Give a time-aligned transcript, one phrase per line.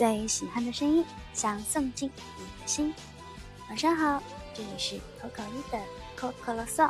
[0.00, 2.94] 最喜欢的声音，想送进你的心。
[3.68, 4.22] 晚上好，
[4.54, 5.78] 这里是口口一的
[6.16, 6.88] 口口啰嗦，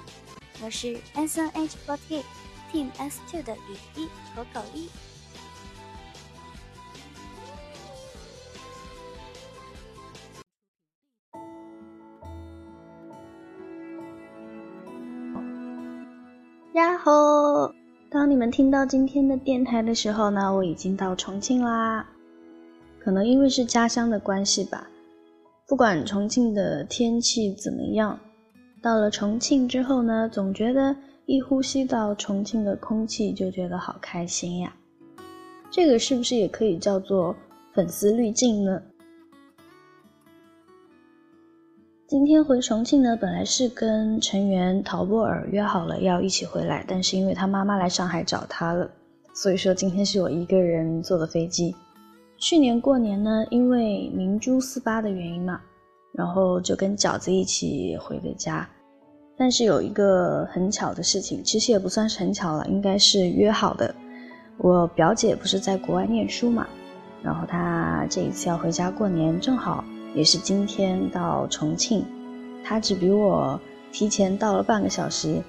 [0.63, 2.23] 我是 S N H forty
[2.73, 4.89] Team S two 的雨一口口一。
[16.75, 17.75] 呀吼！
[18.09, 22.07] 当你们听到今天的电台的时候呢，我已经到重庆啦。
[23.11, 24.89] 可能因为是家乡的关系吧，
[25.67, 28.17] 不管重庆的天气怎么样，
[28.81, 30.95] 到了重庆之后呢，总觉得
[31.27, 34.73] 一呼吸到重庆的空气就觉得好开心呀。
[35.73, 37.35] 这个是不是也可以叫做
[37.75, 38.81] 粉丝滤镜呢？
[42.07, 48.89] 今天回重庆呢，本来是跟成员陶波尔约好了要一起回来，但是因为他妈妈来上海找他了，
[49.35, 51.75] 所以说今天是我一个人坐的飞机。
[52.41, 55.61] 去年过年呢，因为明珠四八的原因嘛，
[56.15, 58.67] 然后就跟饺子一起回的家。
[59.37, 63.95] 但是有一个很巧的事情，其实也不算是很巧了，应该是约好的。
[64.57, 66.67] 我表姐不是在国外念书嘛，
[67.23, 69.85] 然后她这一次要回家过年，正好。
[70.15, 72.05] 也是今天到重庆，
[72.65, 73.61] 她只比我
[73.93, 75.43] 提前到了半个小时，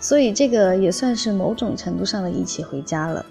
[0.00, 3.24] 所以这个也算是某种程度上的一起回家了。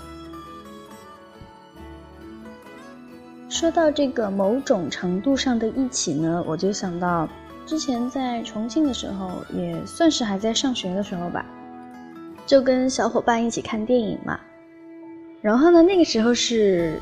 [3.49, 7.27] 说到这个某种程度上的一起呢，我就想到
[7.65, 11.43] 之前在重庆的时候，也算是还在上学的时候吧，
[12.45, 14.39] 就跟小伙伴一起看电影嘛。
[15.41, 16.99] 然后呢，那个时候是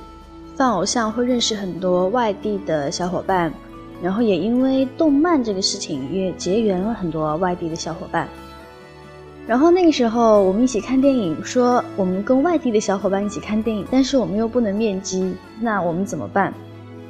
[0.56, 3.52] 放偶像会认识很多外地的小伙伴。
[4.00, 8.30] 然后也因为动漫这个事情，也结缘了很多外地的小伙伴。
[9.48, 16.53] 然后那个时候我们一起看电影，说我们跟外地的小伙伴一起看电影，但是我们又不能面基，那我们怎么办？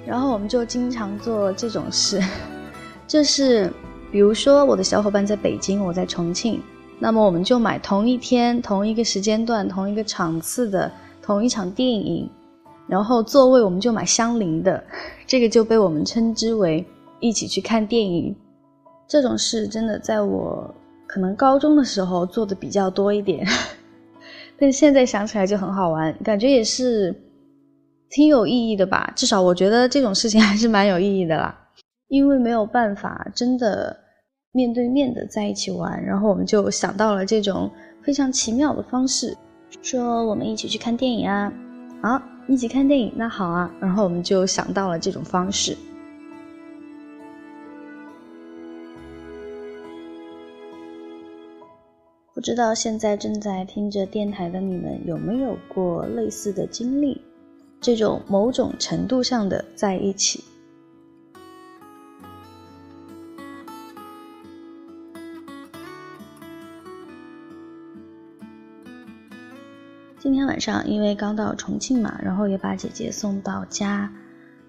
[0.06, 2.22] 然后我们就经常做这种事，
[3.08, 3.74] 就是
[4.12, 6.62] 比如说我的小伙伴在北京，我在重庆，
[7.00, 10.92] 那么我们就买同一天、同一个时间段、同一个场次的
[11.24, 12.30] 同一场电影。
[12.88, 14.82] 然后座位我们就买相邻的，
[15.26, 16.86] 这个就被我们称之为
[17.20, 18.34] 一起去看电影。
[19.08, 20.74] 这种事真的在我
[21.08, 23.48] 可能高中的时候做的比较多一点，
[24.60, 27.16] 但现在想起来就很好玩，感觉也是
[28.10, 29.12] 挺有意义的吧。
[29.16, 31.58] 至少我觉得这种事情还是蛮有意义的啦，
[32.10, 33.98] 因为没有办法真的
[34.52, 37.72] 面对面的在一起玩，然后我们就想到了这种
[38.04, 39.36] 非常奇妙的方式，
[39.82, 41.52] 说我们一起去看电影啊，
[42.04, 42.22] 好。
[42.50, 45.76] 一起看电影，那好啊，然后我们就想到了这种方式。
[52.38, 57.20] 不知道现在正在听着电台的你们有没有过类似的经历？
[57.82, 60.44] 这种某种程度上的在一起。
[70.20, 74.14] 今天晚上因为刚到重庆嘛，然后也把姐姐送到家，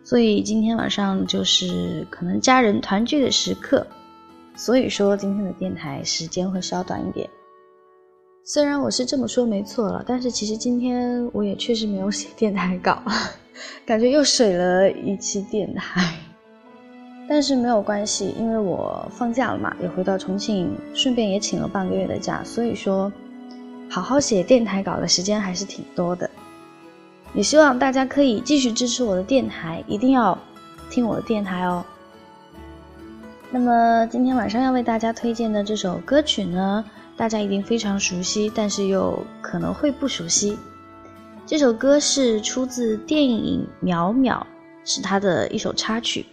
[0.02, 3.86] 所以今天晚上就是可能家人团聚的时刻，
[4.56, 7.28] 所以说今天的电台时间会稍短一点。
[8.50, 13.02] 虽然我是这么说没错了，但是其实今天我也确实没有写 电台稿，
[13.84, 16.14] 感觉又水了一期电台。
[17.28, 23.12] 但是没有关系，因为我放假了嘛，也回到重庆，顺便也请了半个月的假，所以说。
[23.90, 26.28] 好好写电台稿的时间还是挺多的，
[27.34, 30.38] 也希望大家可以继续支持我的电台，一定要
[30.90, 31.84] 听我的电台哦。
[33.50, 36.84] 那么今天晚上要为大家推荐的这首歌曲呢，
[37.18, 40.56] 大家一定非常熟悉，但是又可能会不熟悉。
[41.44, 44.40] 这首歌是出自电影《淼淼》，
[44.84, 46.24] 是它的一首插曲。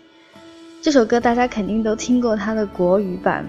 [0.82, 3.44] 这首歌大家肯定都听过它的国语版。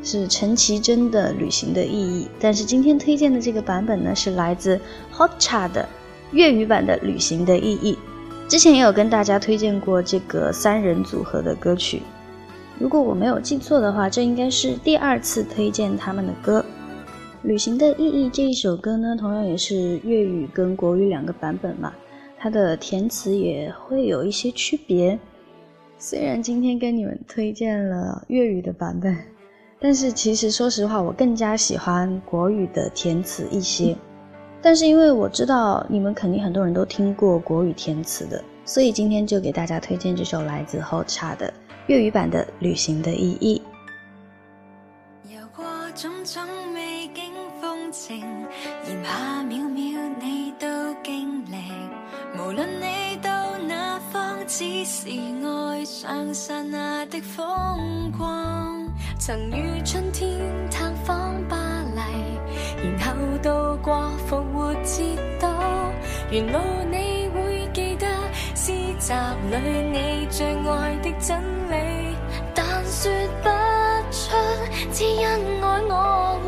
[0.00, 4.80] 是陈绮贞的《旅行的意义》，但是今天推荐的这个版本呢，是来自
[5.12, 5.86] Hot Cha 的
[6.30, 7.98] 粤语版的《旅行的意义》。
[8.48, 12.00] 之前也有跟大家推荐过这个三人组合的歌曲，
[12.78, 16.64] 如果我没有记错的话，这应该是第二次推荐他们的歌。
[17.46, 21.92] 《旅行的意义》这一首歌呢，同样也是粤语跟国语两个版本嘛，
[22.38, 25.18] 它的填词也会有一些区别。
[25.98, 29.16] 虽然今天跟你们推荐了粤语的版本。
[29.80, 33.96] 但是其实说实话，我更加喜欢国语的填词一些。
[34.60, 41.52] 但是因为我知道你们肯定很多人都听过国语填词的，所以今天就给大家推荐这首来自 Hot Cha 的
[41.88, 43.60] 粤语版的旅行的意义。
[45.24, 45.64] 游过
[45.94, 46.42] 种种
[46.74, 47.24] 美景
[47.60, 48.20] 风情
[48.86, 50.66] 沿下渺渺你都
[51.02, 51.56] 经历
[52.38, 58.86] 无论你到哪方只是爱上刹那的风光。
[59.18, 60.38] 曾与春天
[60.70, 61.56] 探访巴
[61.94, 62.00] 黎
[62.82, 65.48] 然后度过复活节都
[66.30, 66.58] 沿路
[66.90, 67.07] 你
[69.08, 69.56] 答里
[69.90, 71.40] 你最爱的真
[71.70, 72.14] 理
[72.54, 73.10] 但说
[73.42, 73.48] 不
[74.12, 74.36] 出
[74.92, 75.24] 只因
[75.62, 75.80] 爱。
[75.88, 76.47] 我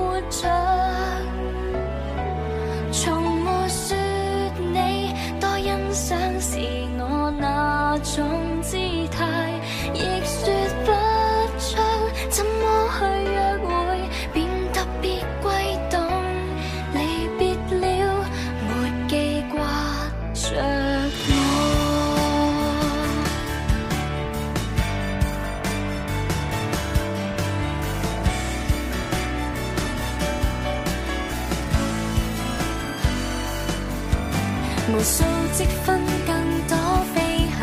[34.92, 35.22] 无数
[35.52, 36.34] 积分更
[36.66, 36.76] 多
[37.14, 37.20] 飞
[37.58, 37.60] 行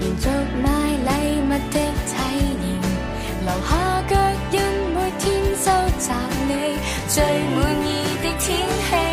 [0.00, 0.28] 延续
[0.62, 1.78] 买礼物的
[2.10, 2.14] 体
[2.60, 2.64] 验
[3.40, 4.12] 留下脚
[4.52, 4.60] 印
[4.94, 5.24] 每天
[5.56, 6.10] 收集
[6.46, 6.76] 你
[7.08, 7.88] 最满意
[8.22, 9.03] 的天气。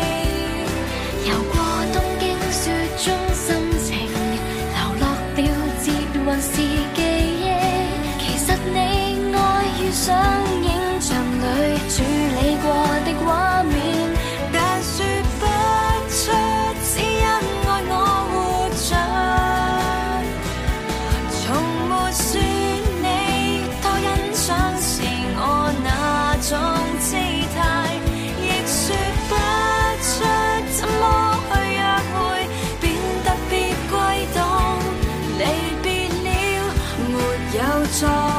[37.92, 38.31] it's all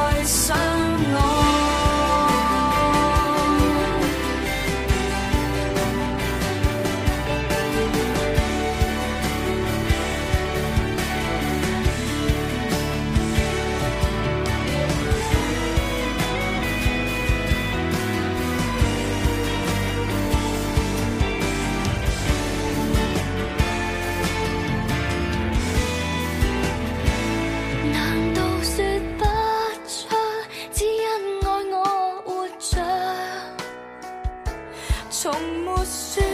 [35.23, 35.31] 从
[35.63, 36.32] 没说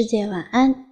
[0.00, 0.89] 世界晚安。